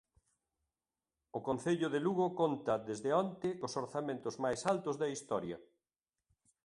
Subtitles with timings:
[1.37, 5.57] O Concello de Lugo conta desde onte cos orzamentos máis altos da historia.